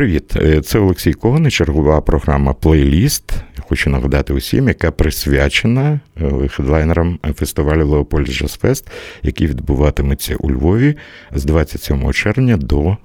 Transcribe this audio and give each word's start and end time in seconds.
Привіт, 0.00 0.36
е, 0.36 0.60
це 0.60 0.78
Олексій 0.78 1.12
Коган, 1.12 1.50
чергова 1.50 2.00
програма 2.00 2.52
Плейліст. 2.52 3.34
Хочу 3.68 3.90
нагадати 3.90 4.32
усім, 4.32 4.68
яка 4.68 4.90
присвячена 4.90 6.00
е, 6.20 6.48
хедлайнерам 6.48 7.18
фестивалю 7.34 7.86
Леополіс 7.86 8.26
Джаз 8.26 8.52
Фест, 8.52 8.90
який 9.22 9.46
відбуватиметься 9.46 10.36
у 10.36 10.50
Львові 10.50 10.96
з 11.34 11.44
27 11.44 12.12
червня 12.12 12.56
до 12.56 12.80
1 12.80 12.96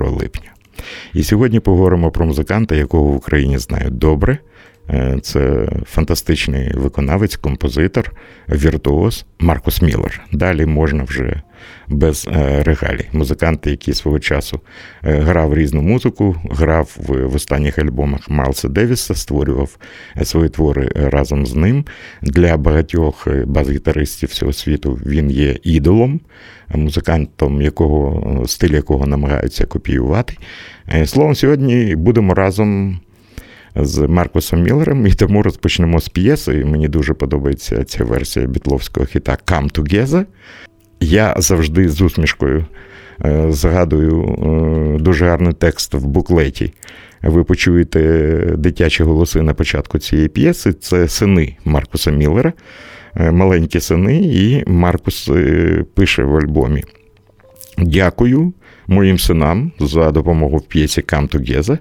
липня. 0.00 0.50
І 1.14 1.22
сьогодні 1.22 1.60
поговоримо 1.60 2.10
про 2.10 2.26
музиканта, 2.26 2.74
якого 2.74 3.04
в 3.04 3.16
Україні 3.16 3.58
знають 3.58 3.98
добре. 3.98 4.38
Е, 4.92 5.18
це 5.22 5.68
фантастичний 5.86 6.72
виконавець, 6.74 7.36
композитор, 7.36 8.12
віртуоз 8.48 9.24
Маркус 9.38 9.82
Міллер. 9.82 10.20
Далі 10.32 10.66
можна 10.66 11.04
вже 11.04 11.42
без 11.88 12.28
е, 12.32 12.62
регалій. 12.62 13.06
Музикант, 13.12 13.66
який 13.66 13.94
свого 13.94 14.18
часу 14.18 14.60
е, 15.04 15.14
грав 15.14 15.54
різну 15.54 15.82
музику, 15.82 16.36
грав 16.50 16.96
в 16.98 17.34
останніх 17.34 17.78
альбомах 17.78 18.30
Майлса 18.30 18.68
Девіса, 18.68 19.14
створював 19.14 19.76
свої 20.22 20.48
твори 20.48 20.90
разом 20.94 21.46
з 21.46 21.54
ним. 21.54 21.84
Для 22.22 22.56
багатьох 22.56 23.28
бас-гітаристів 23.46 24.28
всього 24.28 24.52
світу 24.52 24.98
він 25.06 25.30
є 25.30 25.56
ідолом, 25.62 26.20
музикантом, 26.74 27.62
якого 27.62 28.44
стиль 28.46 28.70
якого 28.70 29.06
намагаються 29.06 29.66
копіювати. 29.66 30.36
Словом, 31.04 31.34
сьогодні 31.34 31.96
будемо 31.96 32.34
разом 32.34 33.00
з 33.76 34.06
Маркусом 34.08 34.62
Міллером, 34.62 35.06
і 35.06 35.12
тому 35.12 35.42
розпочнемо 35.42 36.00
з 36.00 36.08
п'єси. 36.08 36.64
Мені 36.64 36.88
дуже 36.88 37.14
подобається 37.14 37.84
ця 37.84 38.04
версія 38.04 38.46
бітловського 38.46 39.06
хіта 39.06 39.38
«Come 39.46 39.72
Together». 39.80 40.24
Я 41.00 41.34
завжди 41.38 41.88
з 41.88 42.00
усмішкою 42.00 42.64
е, 43.24 43.46
згадую 43.52 44.24
е, 44.24 45.02
дуже 45.02 45.26
гарний 45.26 45.52
текст 45.52 45.94
в 45.94 46.06
буклеті. 46.06 46.72
Ви 47.22 47.44
почуєте 47.44 48.00
дитячі 48.58 49.02
голоси 49.02 49.42
на 49.42 49.54
початку 49.54 49.98
цієї 49.98 50.28
п'єси. 50.28 50.72
Це 50.72 51.08
сини 51.08 51.56
Маркуса 51.64 52.10
Міллера, 52.10 52.52
е, 53.16 53.30
маленькі 53.30 53.80
сини, 53.80 54.16
і 54.16 54.64
Маркус 54.66 55.30
пише 55.94 56.22
в 56.22 56.36
альбомі. 56.36 56.84
Дякую 57.78 58.52
моїм 58.86 59.18
синам 59.18 59.72
за 59.80 60.10
допомогу 60.10 60.56
в 60.56 60.66
п'єсі 60.66 61.00
«Come 61.00 61.28
Together» 61.28 61.78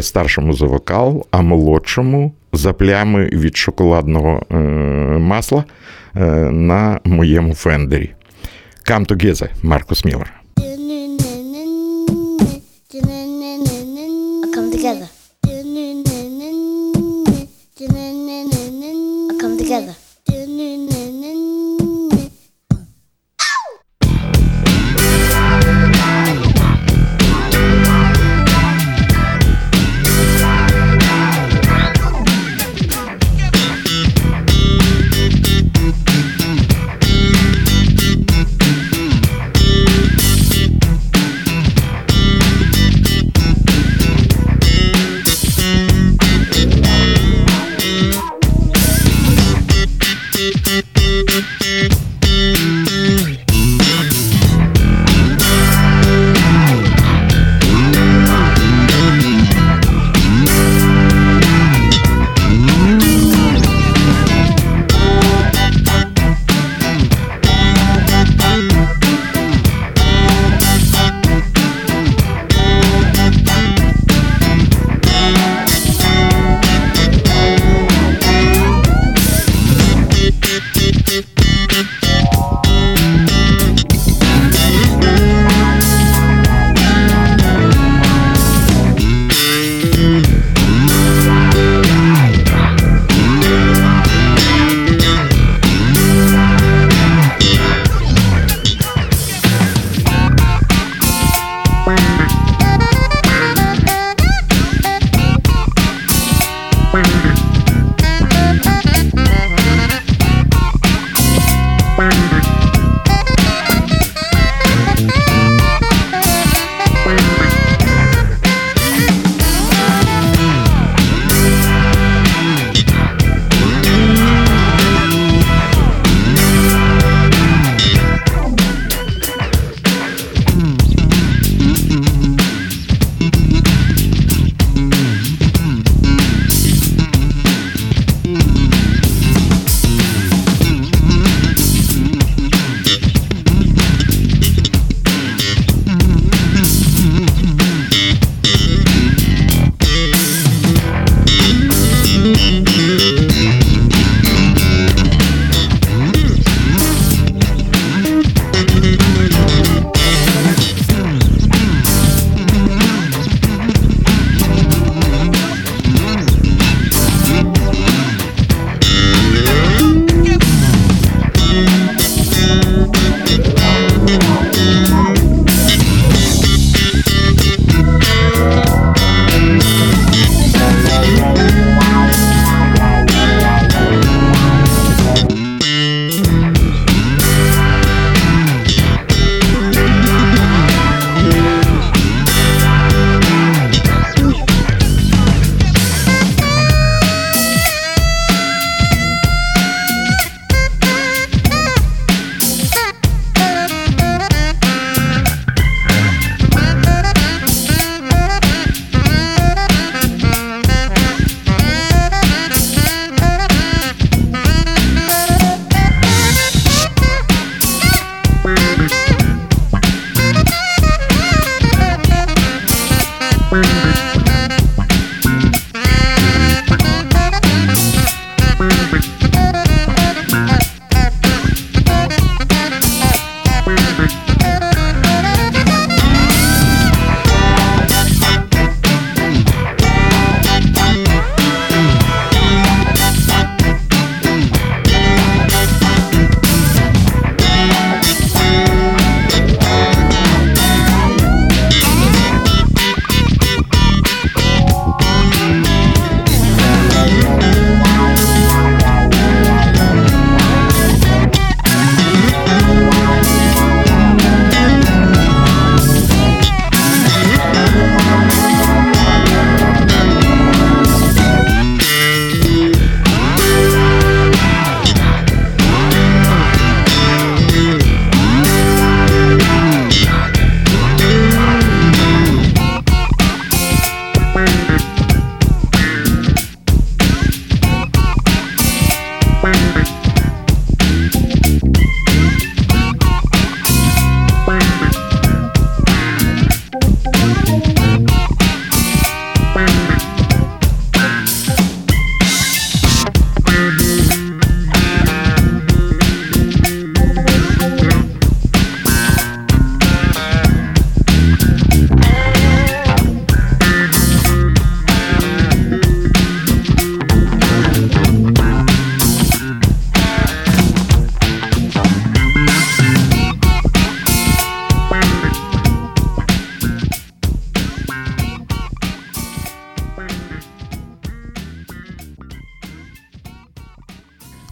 старшому 0.00 0.52
за 0.52 0.66
вокал, 0.66 1.26
а 1.30 1.42
молодшому 1.42 2.32
за 2.52 2.72
плями 2.72 3.24
від 3.24 3.56
шоколадного 3.56 4.42
е, 4.50 4.54
масла 5.18 5.64
е, 6.16 6.20
на 6.50 7.00
моєму 7.04 7.54
фендері. 7.54 8.10
Come 8.90 9.06
together, 9.06 9.48
Маркус 9.62 10.04
Міллер. 10.04 10.37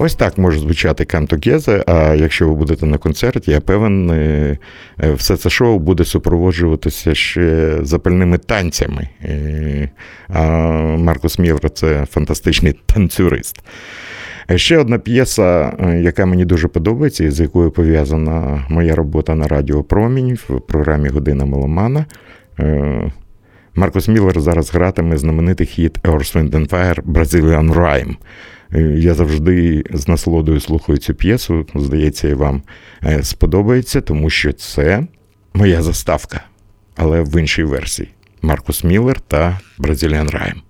Ось 0.07 0.15
так 0.15 0.39
може 0.39 0.59
звучати 0.59 1.05
Кантогезе, 1.05 1.85
а 1.87 2.15
якщо 2.15 2.49
ви 2.49 2.55
будете 2.55 2.87
на 2.87 2.99
концерті, 2.99 3.51
я 3.51 3.61
певен, 3.61 4.11
е, 4.11 4.59
е, 5.03 5.13
все 5.13 5.37
це 5.37 5.51
шоу 5.51 5.79
буде 5.79 6.05
супроводжуватися 6.05 7.15
ще 7.15 7.77
запальними 7.83 8.39
танцями. 8.39 9.09
Е, 9.23 9.91
а 10.29 10.43
Маркус 10.99 11.39
Мєвро 11.39 11.69
це 11.69 12.07
фантастичний 12.11 12.73
танцюрист. 12.87 13.63
Ще 14.57 14.79
одна 14.79 14.99
п'єса, 14.99 15.73
яка 16.01 16.27
мені 16.27 16.45
дуже 16.45 16.69
подобається, 16.69 17.25
і 17.25 17.31
з 17.31 17.41
якою 17.41 17.71
пов'язана 17.71 18.65
моя 18.69 18.95
робота 18.95 19.35
на 19.35 19.49
Радіо 19.49 19.83
Промінь 19.83 20.35
в 20.35 20.61
програмі 20.61 21.09
Година 21.09 21.45
Меломана. 21.45 22.07
Маркус 23.75 24.09
Міллер 24.09 24.41
зараз 24.41 24.75
гратиме 24.75 25.19
знаменитий 25.19 25.67
хіт 25.67 25.99
Earth, 25.99 26.37
Wind 26.37 26.51
and 26.51 26.69
Fire 26.69 27.03
Brazilian 27.03 27.75
Rhyme. 27.75 28.15
Е, 28.73 28.81
я 28.83 29.15
завжди 29.15 29.85
з 29.91 30.09
насолодою 30.09 30.61
слухаю 30.61 30.99
цю 30.99 31.15
п'єсу. 31.15 31.67
Здається, 31.75 32.29
і 32.29 32.35
вам 32.35 32.63
е, 33.05 33.23
сподобається, 33.23 34.01
тому 34.01 34.31
що 34.31 34.53
це 34.53 35.07
моя 35.55 35.83
заставка, 35.83 36.41
але 36.97 37.21
в 37.21 37.41
іншій 37.41 37.65
версії. 37.65 38.09
Маркус 38.43 38.85
Міллер 38.85 39.21
та 39.21 39.61
Бразиліан 39.79 40.27
Rhyme. 40.27 40.66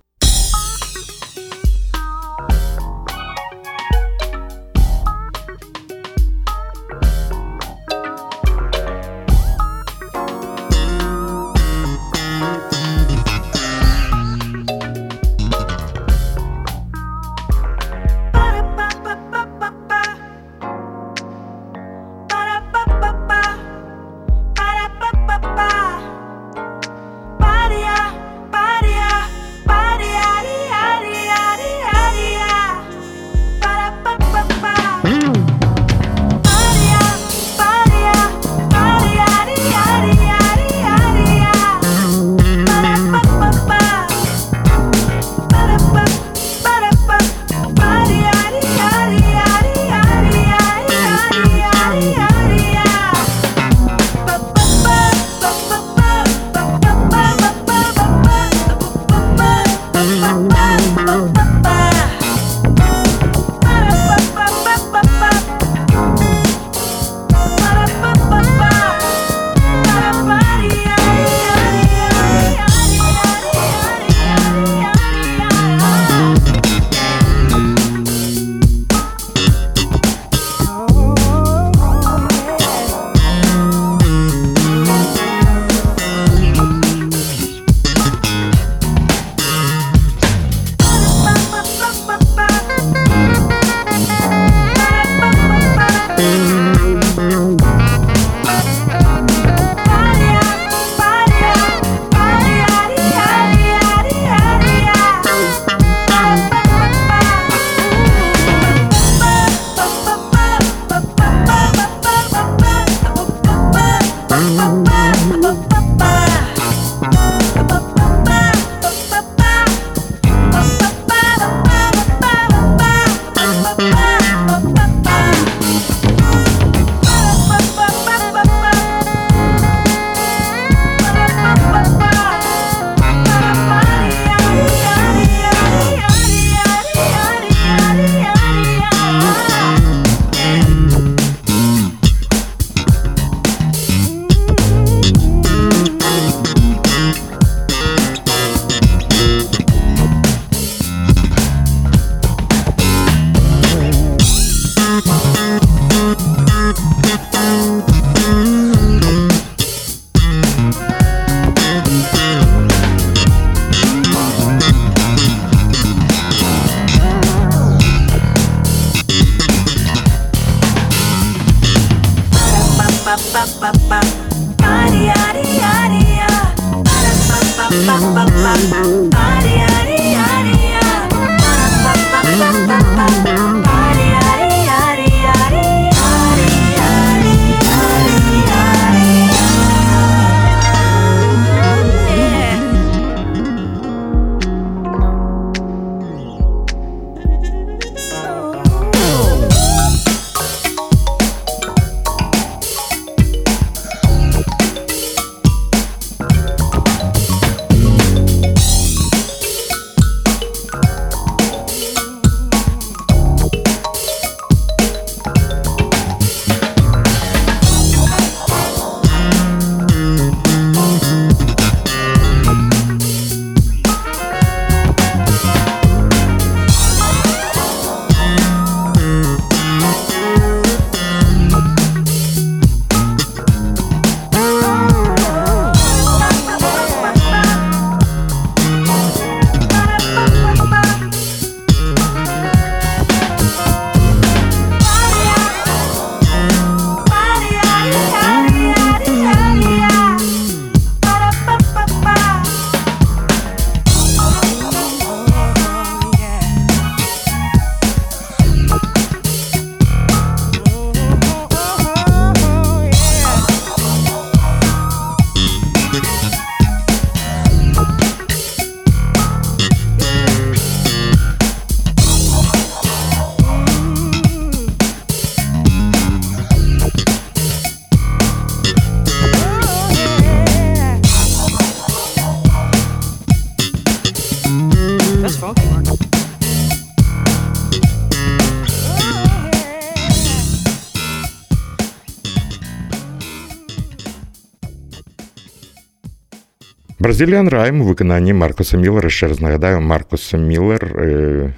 Brazilian 297.17 297.49
Rhyme 297.49 297.81
у 297.81 297.85
виконанні 297.85 298.33
Маркоса 298.33 298.77
Міллера. 298.77 299.09
Ще 299.09 299.27
раз 299.27 299.41
нагадаю, 299.41 299.81
Маркос 299.81 300.33
Міллер 300.33 300.83
е, 300.85 301.53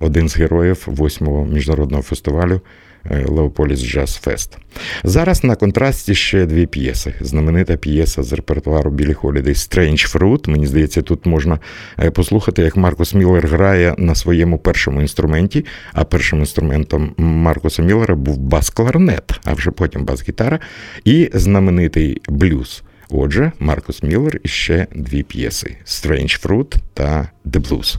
один 0.00 0.28
з 0.28 0.36
героїв 0.36 0.84
восьмого 0.86 1.44
міжнародного 1.44 2.02
фестивалю 2.02 2.60
Леополіс 3.10 3.80
Джаз 3.80 4.14
Фест. 4.14 4.58
Зараз 5.04 5.44
на 5.44 5.56
контрасті 5.56 6.14
ще 6.14 6.46
дві 6.46 6.66
п'єси. 6.66 7.14
Знаменита 7.20 7.76
п'єса 7.76 8.22
з 8.22 8.32
репертуару 8.32 8.90
Білі 8.90 9.14
Холідей 9.14 9.54
Strange 9.54 10.16
Fruit. 10.16 10.50
Мені 10.50 10.66
здається, 10.66 11.02
тут 11.02 11.26
можна 11.26 11.58
е, 11.98 12.10
послухати, 12.10 12.62
як 12.62 12.76
Маркус 12.76 13.14
Міллер 13.14 13.46
грає 13.46 13.94
на 13.98 14.14
своєму 14.14 14.58
першому 14.58 15.00
інструменті, 15.00 15.64
а 15.92 16.04
першим 16.04 16.38
інструментом 16.38 17.14
Маркуса 17.16 17.82
Міллера 17.82 18.14
був 18.14 18.38
бас-кларнет, 18.38 19.40
а 19.44 19.54
вже 19.54 19.70
потім 19.70 20.04
бас-гітара, 20.04 20.58
і 21.04 21.30
знаменитий 21.34 22.20
блюз. 22.28 22.82
Отже, 23.10 23.52
Маркус 23.58 24.02
Міллер 24.02 24.40
іще 24.44 24.86
дві 24.94 25.22
п'єси: 25.22 25.76
Strange 25.86 26.46
Fruit 26.46 26.76
та 26.94 27.30
The 27.46 27.60
Blues. 27.60 27.98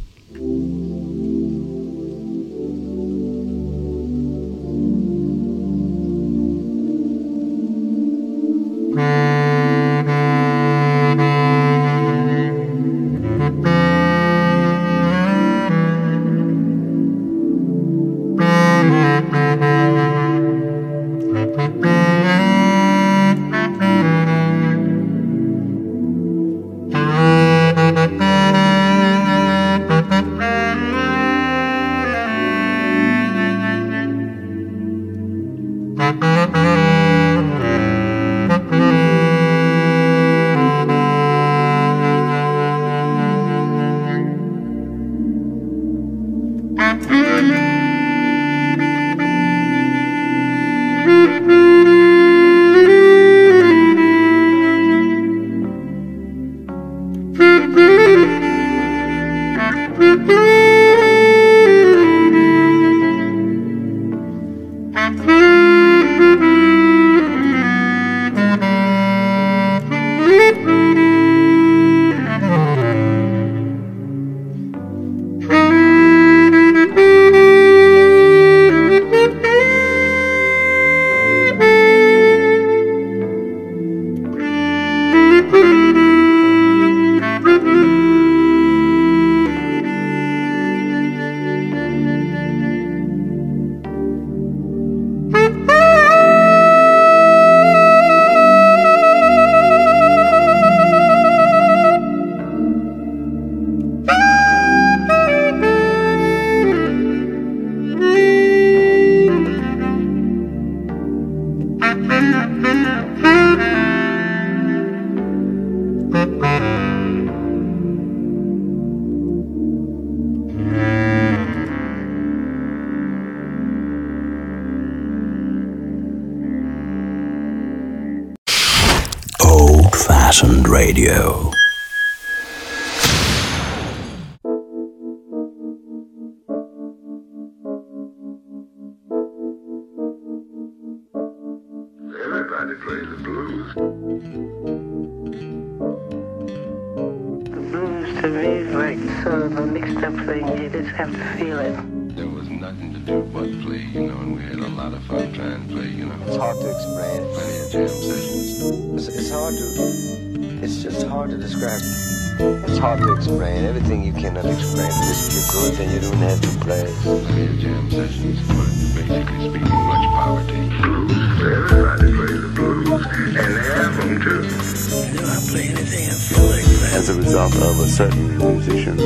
Certain 178.01 178.37
musician 178.39 178.99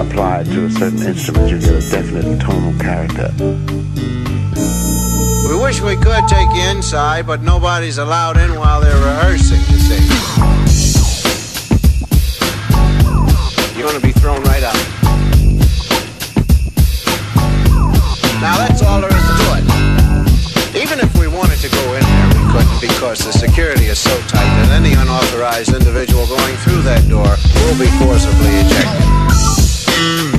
applied 0.00 0.44
to 0.46 0.64
a 0.66 0.70
certain 0.72 1.02
instrument, 1.02 1.48
you 1.48 1.58
get 1.60 1.70
a 1.70 1.88
definite 1.88 2.40
tonal 2.40 2.76
character. 2.80 3.32
We 5.48 5.56
wish 5.56 5.80
we 5.80 5.94
could 5.94 6.26
take 6.26 6.48
you 6.52 6.62
inside, 6.70 7.28
but 7.28 7.42
nobody's 7.42 7.98
allowed 7.98 8.36
in 8.38 8.58
while 8.58 8.80
they're 8.80 8.96
rehearsing, 8.96 9.60
you 9.72 9.78
see. 9.78 10.63
Security 23.46 23.86
is 23.86 23.98
so 23.98 24.16
tight 24.22 24.48
that 24.56 24.70
any 24.70 24.94
unauthorized 24.94 25.74
individual 25.74 26.26
going 26.26 26.56
through 26.64 26.80
that 26.80 27.06
door 27.08 27.36
will 27.66 27.78
be 27.78 27.90
forcibly 28.00 28.52
ejected. 28.64 30.33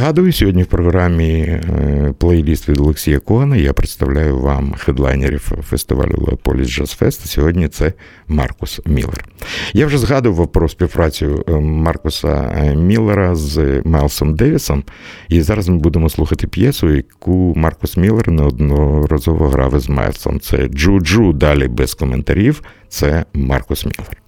Нагадую, 0.00 0.32
сьогодні 0.32 0.62
в 0.62 0.66
програмі 0.66 1.40
е, 1.40 2.14
плейліст 2.18 2.68
від 2.68 2.80
Олексія 2.80 3.18
Когана 3.18 3.56
я 3.56 3.72
представляю 3.72 4.38
вам 4.38 4.74
хедлайнерів 4.78 5.40
фестивалю 5.40 6.14
Леополіс 6.18 6.68
Джаз 6.68 6.90
Фест. 6.90 7.26
Сьогодні 7.26 7.68
це 7.68 7.92
Маркус 8.28 8.80
Міллер. 8.86 9.24
Я 9.72 9.86
вже 9.86 9.98
згадував 9.98 10.52
про 10.52 10.68
співпрацю 10.68 11.44
е, 11.48 11.52
Маркуса 11.60 12.52
е, 12.56 12.76
Міллера 12.76 13.34
з 13.34 13.82
Майлсом 13.84 14.34
Девісом, 14.34 14.84
і 15.28 15.40
зараз 15.42 15.68
ми 15.68 15.76
будемо 15.76 16.10
слухати 16.10 16.46
п'єсу, 16.46 16.90
яку 16.90 17.54
Маркус 17.56 17.96
Міллер 17.96 18.30
неодноразово 18.30 19.48
грав 19.48 19.76
із 19.76 19.88
Майлсом. 19.88 20.40
Це 20.40 20.56
Джу-Джу, 20.56 21.32
далі 21.32 21.68
без 21.68 21.94
коментарів. 21.94 22.62
Це 22.88 23.24
Маркус 23.34 23.86
Міллер. 23.86 24.22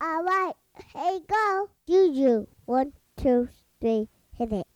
All 0.00 0.22
right, 0.30 0.54
hey 0.94 1.18
go, 1.32 1.66
Juju. 1.88 2.46
One, 2.66 2.90
two, 3.24 3.46
three, 3.82 4.06
hit 4.40 4.52
it. 4.52 4.67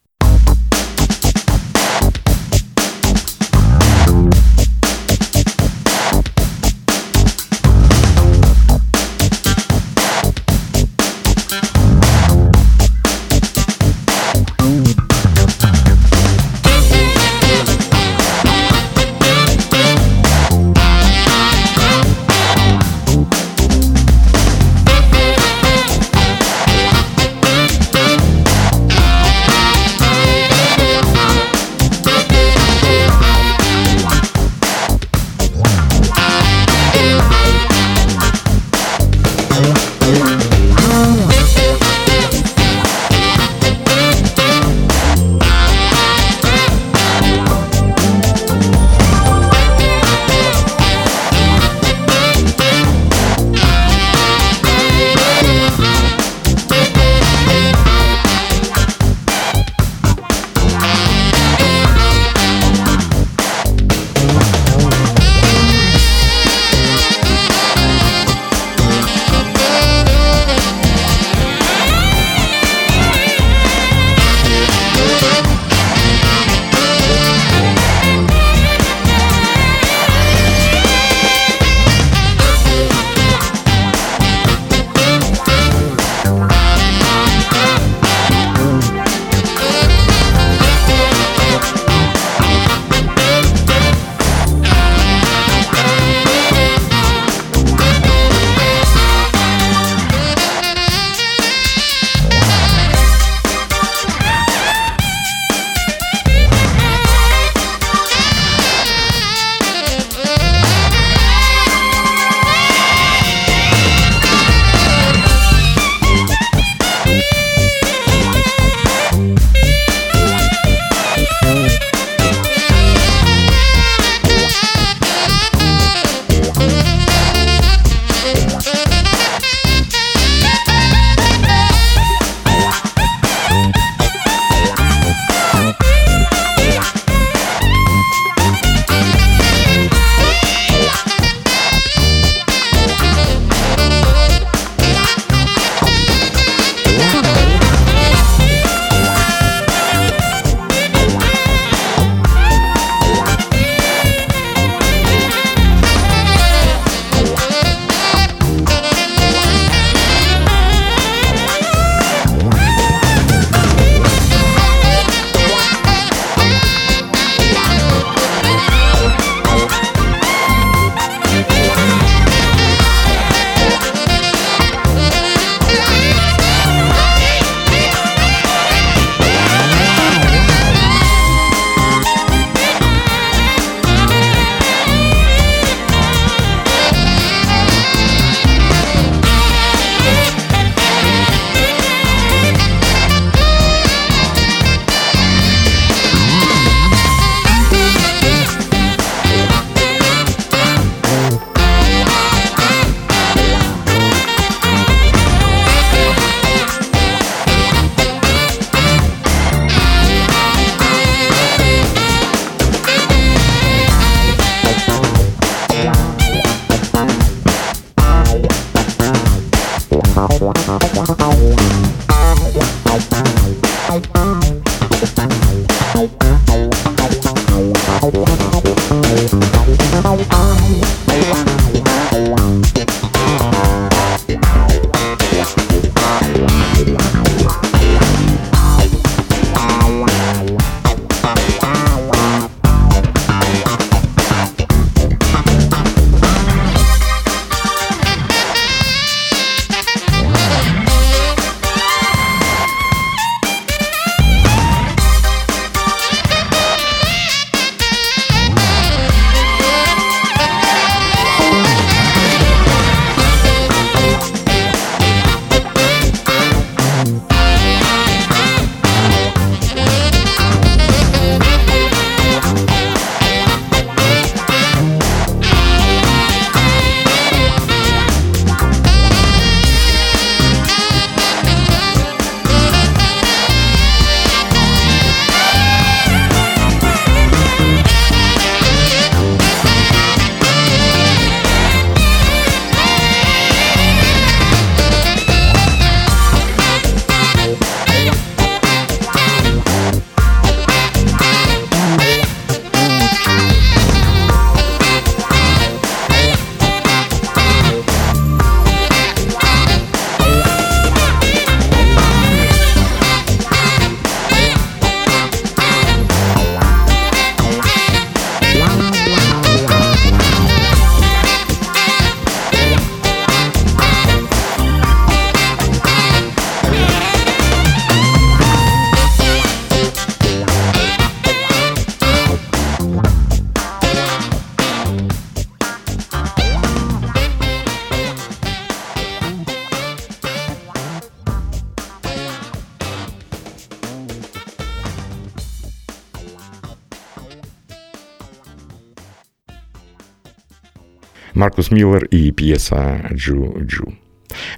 Маркус 351.43 351.71
Міллер 351.71 352.07
і 352.11 352.33
п'єса 352.33 353.11
Джу 353.13 353.55
Джу. 353.67 353.93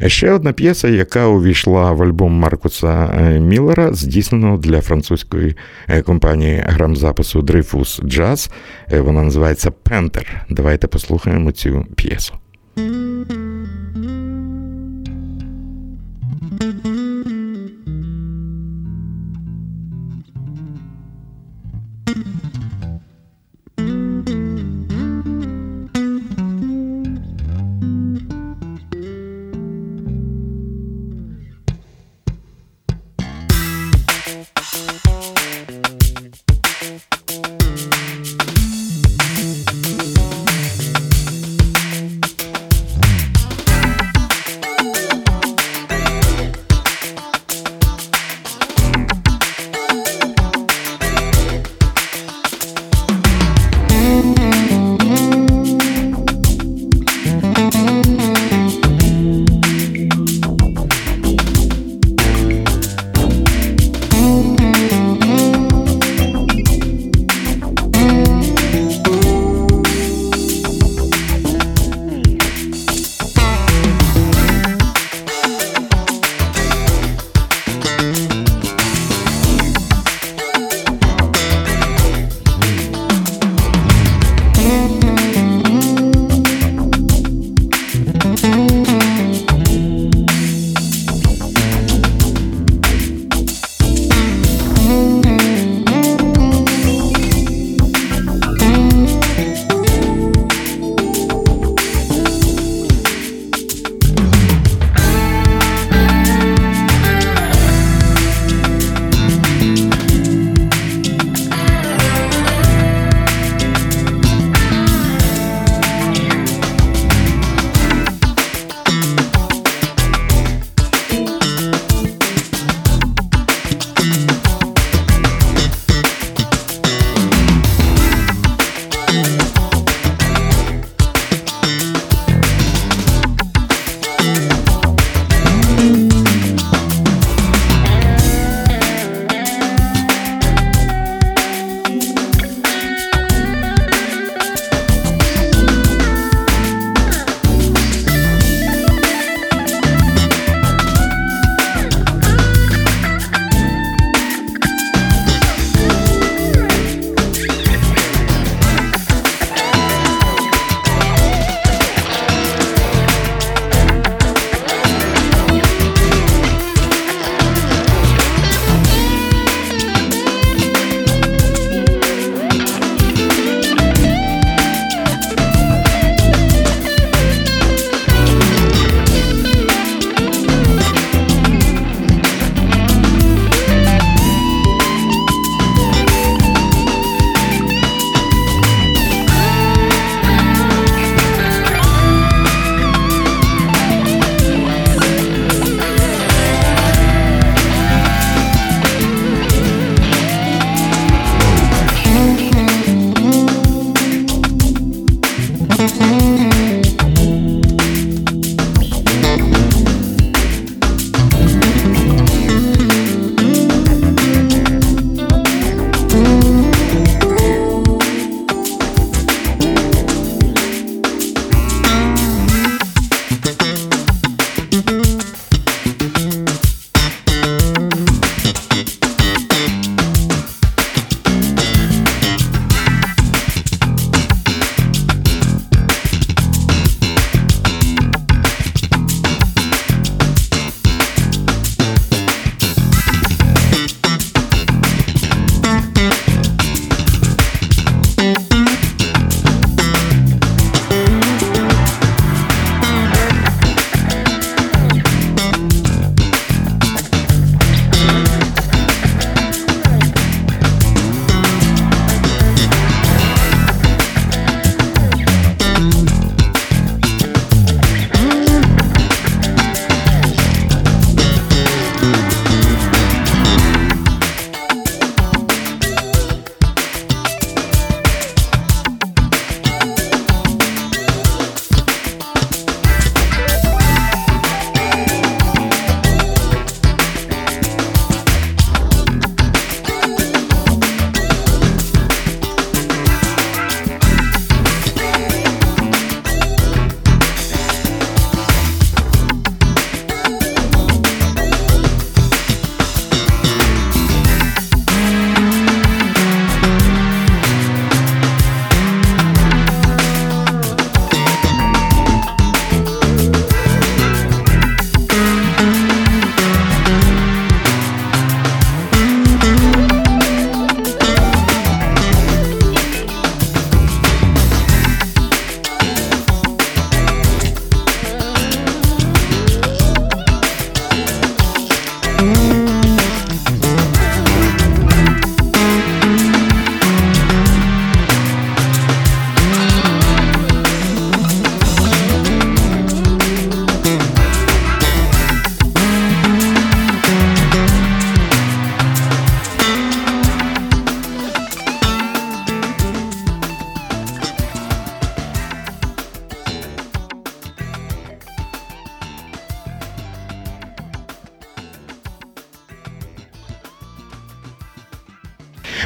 Ще 0.07 0.33
одна 0.33 0.53
п'єса, 0.53 0.89
яка 0.89 1.27
увійшла 1.27 1.93
в 1.93 2.03
альбом 2.03 2.33
Маркуса 2.33 3.15
е, 3.19 3.41
Міллера, 3.41 3.93
здійсненого 3.93 4.57
для 4.57 4.81
французької 4.81 5.57
е, 5.89 6.03
компанії 6.03 6.65
грамзапису 6.67 7.43
Дрейфус 7.43 8.01
Джаз. 8.05 8.51
Е, 8.93 9.01
Вона 9.01 9.23
називається 9.23 9.71
Пентер. 9.71 10.47
Давайте 10.51 10.87
послухаємо 10.87 11.53
цю 11.53 11.87
п'єсу. 11.97 12.35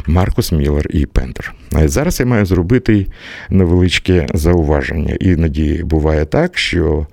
Маркус 0.07 0.53
Міллер 0.53 0.87
і 0.91 1.07
Пентер. 1.07 1.55
А 1.73 1.89
зараз 1.89 2.21
я 2.21 2.27
маю 2.27 2.47
зробити 2.47 3.07
невеличке 3.51 4.27
зауваження. 4.35 5.17
Іноді 5.21 5.83
буває 5.85 6.25
так, 6.25 6.59
що 6.59 7.07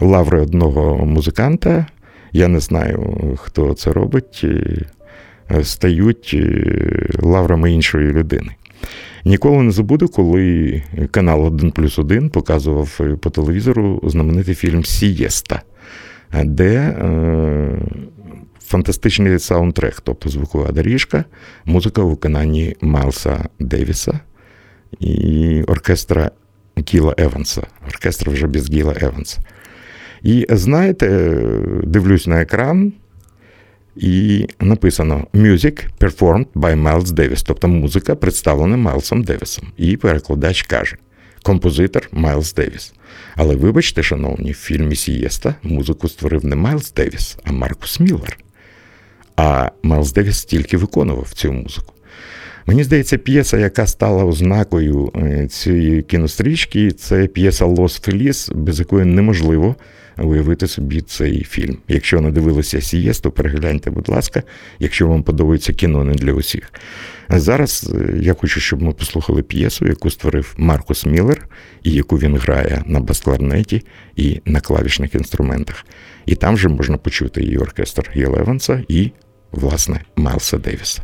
лаври 0.00 0.40
одного 0.40 1.06
музиканта, 1.06 1.86
я 2.32 2.48
не 2.48 2.60
знаю, 2.60 3.16
хто 3.42 3.74
це 3.74 3.92
робить, 3.92 4.46
стають 5.62 6.36
лаврами 7.22 7.72
іншої 7.72 8.12
людини. 8.12 8.50
Ніколи 9.24 9.62
не 9.62 9.70
забуду, 9.70 10.08
коли 10.08 10.82
канал 11.10 11.44
1 11.44 11.70
плюс 11.70 11.98
1 11.98 12.30
показував 12.30 13.00
по 13.20 13.30
телевізору 13.30 14.00
знаменитий 14.04 14.54
фільм 14.54 14.84
Сієста, 14.84 15.62
де 16.44 16.74
е, 16.74 17.78
фантастичний 18.72 19.38
саундтрек, 19.38 20.00
тобто 20.00 20.28
звукова 20.28 20.72
доріжка, 20.72 21.24
музика 21.64 22.02
у 22.02 22.08
виконанні 22.08 22.76
Майлса 22.80 23.44
Девіса 23.60 24.20
і 25.00 25.62
оркестра 25.66 26.30
Гіла 26.88 27.14
Еванса. 27.18 27.62
Оркестр 27.86 28.30
вже 28.30 28.46
без 28.46 28.70
Гіла 28.70 28.94
Еванса. 29.00 29.38
І 30.22 30.46
знаєте, 30.50 31.36
дивлюсь 31.84 32.26
на 32.26 32.42
екран. 32.42 32.92
І 33.96 34.46
написано 34.60 35.26
Music 35.34 35.84
performed 36.00 36.46
by 36.54 36.82
Miles 36.82 37.04
Davis, 37.06 37.44
тобто 37.46 37.68
музика 37.68 38.14
представлена 38.14 38.76
Майлсом 38.76 39.22
Девісом. 39.22 39.68
І 39.76 39.96
перекладач 39.96 40.62
каже: 40.62 40.96
композитор 41.42 42.08
Майлз 42.12 42.54
Девіс. 42.54 42.92
Але 43.36 43.56
вибачте, 43.56 44.02
шановні, 44.02 44.52
в 44.52 44.56
фільмі 44.56 44.96
Сієста 44.96 45.54
музику 45.62 46.08
створив 46.08 46.44
не 46.44 46.56
Майлз 46.56 46.92
Девіс, 46.92 47.38
а 47.44 47.52
Маркус 47.52 48.00
Міллер. 48.00 48.38
А 49.44 49.70
Майлз 49.82 50.12
Девіс 50.12 50.44
тільки 50.44 50.76
виконував 50.76 51.32
цю 51.32 51.52
музику. 51.52 51.92
Мені 52.66 52.84
здається, 52.84 53.18
п'єса, 53.18 53.58
яка 53.58 53.86
стала 53.86 54.24
ознакою 54.24 55.12
е, 55.16 55.46
цієї 55.46 56.02
кінострічки, 56.02 56.90
це 56.90 57.26
п'єса 57.26 57.64
Лос 57.64 58.00
Феліс, 58.00 58.50
без 58.54 58.78
якої 58.78 59.04
неможливо 59.04 59.76
уявити 60.18 60.66
собі 60.66 61.00
цей 61.00 61.44
фільм. 61.44 61.78
Якщо 61.88 62.20
не 62.20 62.30
дивилися 62.30 62.80
Сієсту, 62.80 63.30
перегляньте, 63.30 63.90
будь 63.90 64.08
ласка, 64.08 64.42
якщо 64.78 65.08
вам 65.08 65.22
подобається 65.22 65.72
кіно 65.72 66.04
не 66.04 66.14
для 66.14 66.32
усіх. 66.32 66.72
А 67.28 67.40
зараз 67.40 67.94
е, 67.94 68.18
я 68.20 68.34
хочу, 68.34 68.60
щоб 68.60 68.82
ми 68.82 68.92
послухали 68.92 69.42
п'єсу, 69.42 69.86
яку 69.86 70.10
створив 70.10 70.54
Маркус 70.56 71.06
Міллер, 71.06 71.48
і 71.82 71.90
яку 71.90 72.18
він 72.18 72.36
грає 72.36 72.82
на 72.86 73.00
бас-кларнеті 73.00 73.82
і 74.16 74.40
на 74.44 74.60
клавішних 74.60 75.14
інструментах. 75.14 75.86
І 76.26 76.34
там 76.34 76.58
же 76.58 76.68
можна 76.68 76.96
почути 76.96 77.42
і 77.42 77.58
оркестр 77.58 78.10
Єлеванса, 78.14 78.82
і, 78.88 79.10
власне, 79.52 80.00
Майлса 80.16 80.58
Девіса. 80.58 81.02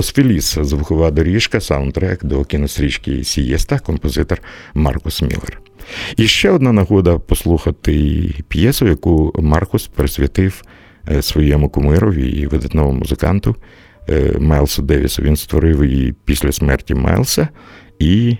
Лос 0.00 0.12
Феліс 0.12 0.58
звукова 0.60 1.10
доріжка, 1.10 1.60
саундтрек 1.60 2.24
до 2.24 2.44
кінострічки 2.44 3.24
Сієста, 3.24 3.78
композитор 3.78 4.42
Маркус 4.74 5.22
Міллер. 5.22 5.60
І 6.16 6.26
ще 6.26 6.50
одна 6.50 6.72
нагода 6.72 7.18
послухати 7.18 8.34
п'єсу, 8.48 8.86
яку 8.86 9.32
Маркус 9.38 9.86
присвятив 9.86 10.62
е, 11.08 11.22
своєму 11.22 11.68
кумирові 11.68 12.30
і 12.30 12.46
видатному 12.46 12.92
музиканту 12.92 13.56
е, 14.08 14.36
Майлсу 14.38 14.82
Девісу. 14.82 15.22
Він 15.22 15.36
створив 15.36 15.84
її 15.84 16.14
після 16.24 16.52
смерті 16.52 16.94
Майлса, 16.94 17.48
і 17.98 18.36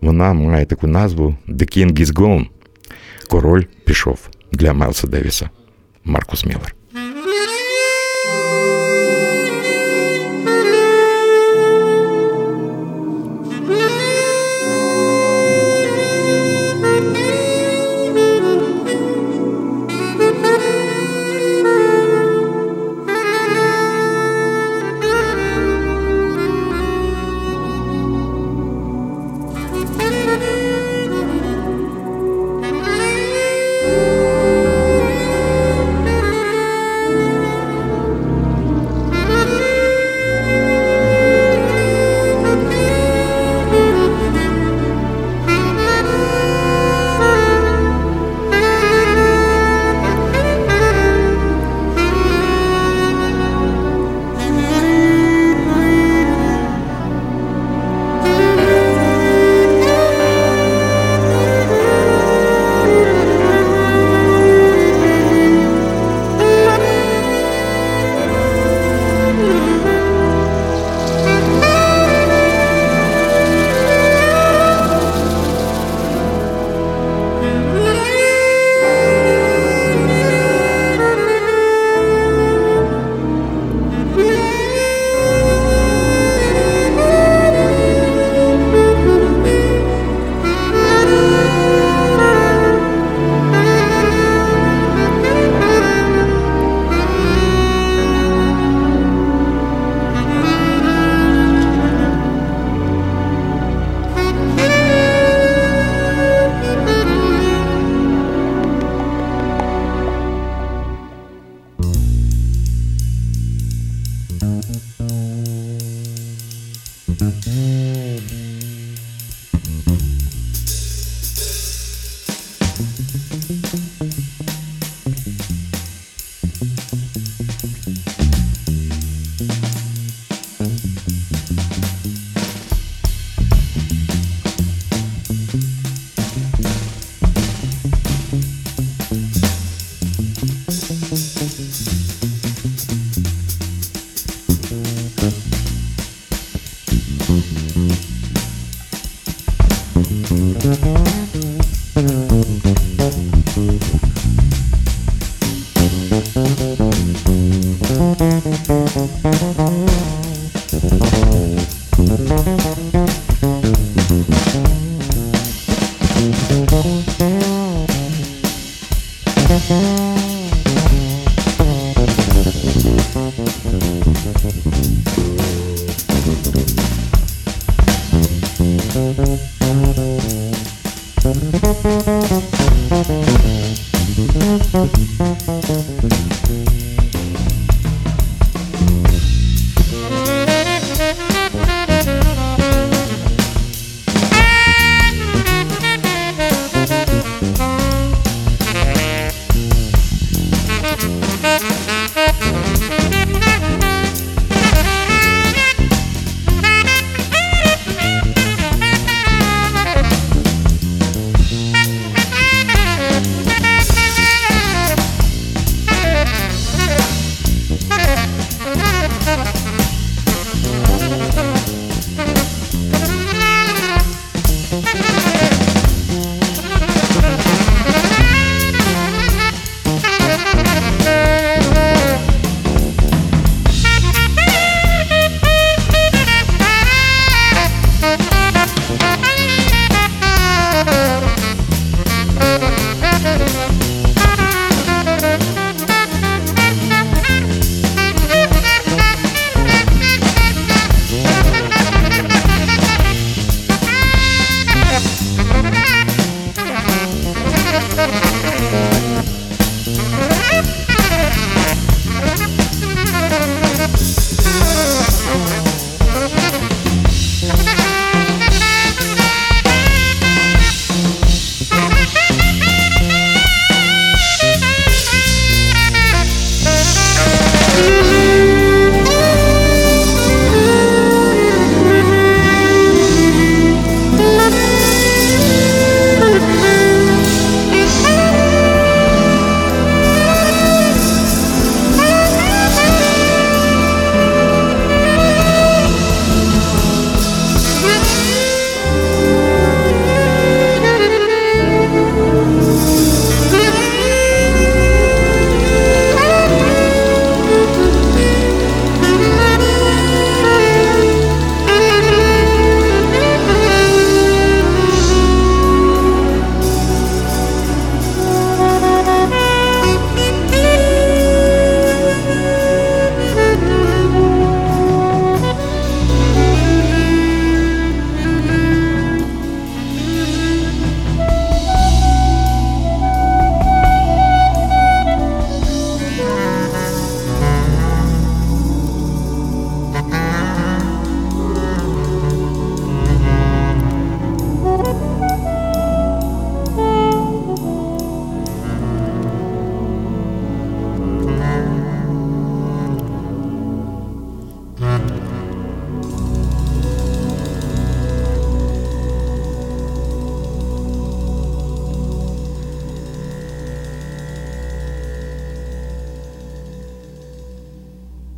вона 0.00 0.32
має 0.32 0.66
таку 0.66 0.86
назву 0.86 1.36
The 1.48 1.78
King 1.78 2.00
is 2.00 2.12
Gone. 2.12 2.46
Король 3.28 3.64
пішов 3.84 4.28
для 4.52 4.72
Майлса 4.72 5.06
Девіса. 5.06 5.50
Маркус 6.04 6.46
Міллер. 6.46 6.74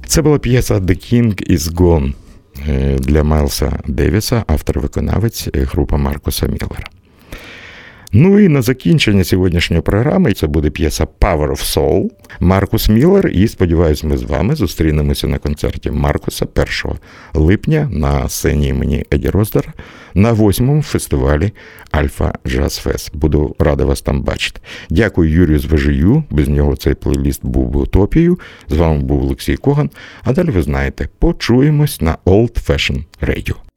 Це 0.09 0.23
була 0.23 0.39
п'єса 0.39 0.75
The 0.75 1.13
King 1.13 1.51
is 1.51 1.75
Gone 1.75 2.13
е, 2.69 2.97
для 2.99 3.25
Майлса 3.25 3.79
Девіса, 3.87 4.45
автор-виконавець 4.47 5.49
е, 5.55 5.61
група 5.61 5.97
Маркуса 5.97 6.47
Міллера. 6.47 6.87
Ну 8.13 8.39
і 8.39 8.49
на 8.49 8.63
закінчення 8.63 9.25
сьогоднішньої 9.25 9.83
програми 9.83 10.33
це 10.33 10.47
буде 10.47 10.71
п'єса 10.71 11.07
Power 11.21 11.49
of 11.49 11.77
Soul 11.77 12.11
Маркус 12.41 12.89
Міллер. 12.89 13.29
І 13.29 13.49
сподіваюся, 13.49 14.07
ми 14.07 14.17
з 14.17 14.23
вами 14.23 14.55
зустрінемося 14.55 15.27
на 15.27 15.39
концерті 15.39 15.91
Маркуса 15.91 16.47
1 16.85 16.99
липня 17.35 17.89
на 17.93 18.29
сцені 18.29 18.69
імені 18.69 19.05
Еді 19.13 19.31
Роздера 19.31 19.73
на 20.15 20.33
восьмому 20.33 20.83
фестивалі 20.83 21.53
Альфа 21.91 22.33
Джаз 22.47 22.77
Фест. 22.77 23.17
Буду 23.17 23.57
рада 23.59 23.85
вас 23.85 24.03
там 24.03 24.23
бачити. 24.23 24.61
Дякую 24.91 25.31
Юрію 25.31 25.59
Звежию. 25.59 26.25
Без 26.31 26.49
нього 26.49 26.77
цей 26.77 26.95
плейліст 26.95 27.47
був 27.47 27.69
би 27.71 27.81
утопією. 27.81 28.39
З 28.69 28.77
вами 28.77 29.03
був 29.03 29.23
Олексій 29.23 29.57
Коган. 29.57 29.91
А 30.23 30.33
далі 30.33 30.51
ви 30.51 30.63
знаєте, 30.63 31.09
почуємось 31.19 32.01
на 32.01 32.17
Old 32.27 32.69
Fashion 32.69 33.05
Radio. 33.23 33.68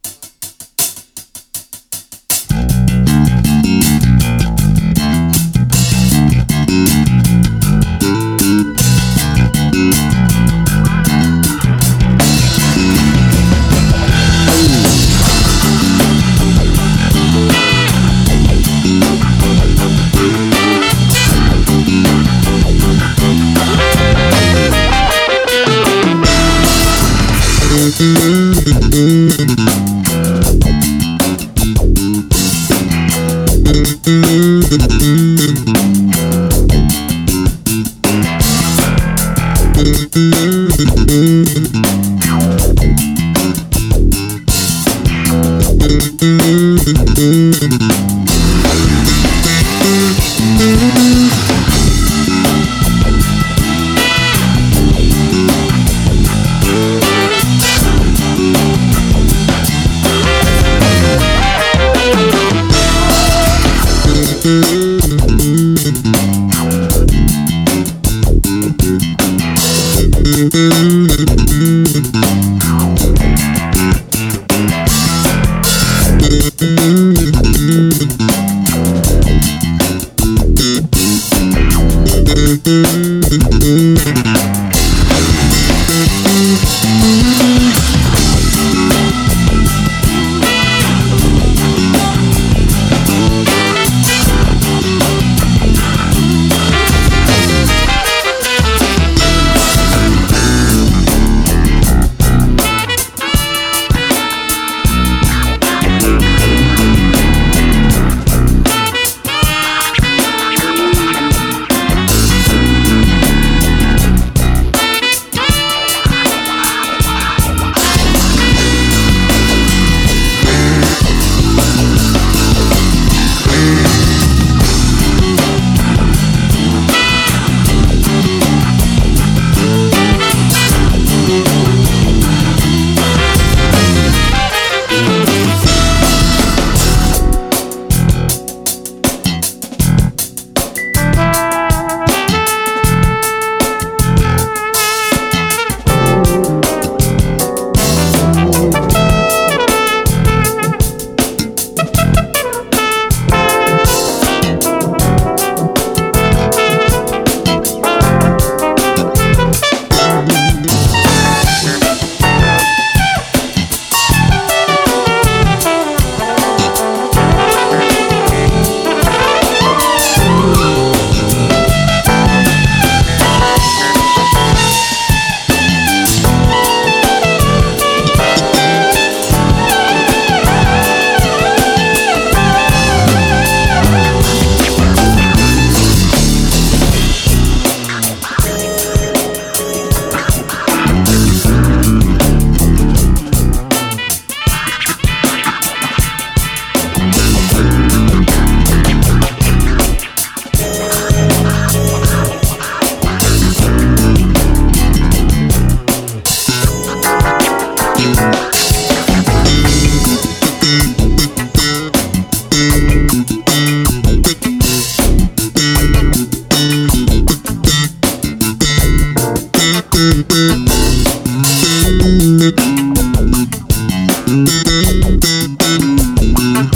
thank 226.53 226.75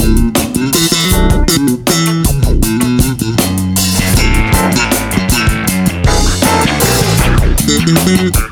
you 8.36 8.45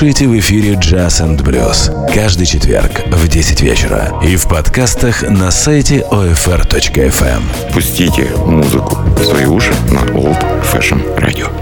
Слушайте 0.00 0.28
в 0.28 0.38
эфире 0.38 0.72
Jazz 0.76 1.20
and 1.20 1.36
Blues 1.42 2.10
каждый 2.14 2.46
четверг 2.46 3.02
в 3.08 3.28
10 3.28 3.60
вечера 3.60 4.18
и 4.22 4.34
в 4.34 4.48
подкастах 4.48 5.28
на 5.28 5.50
сайте 5.50 6.06
OFR.FM. 6.10 7.70
Пустите 7.74 8.30
музыку 8.46 8.96
в 9.14 9.22
свои 9.22 9.44
уши 9.44 9.74
на 9.90 9.98
Old 10.12 10.42
Fashion 10.62 11.04
Radio. 11.18 11.59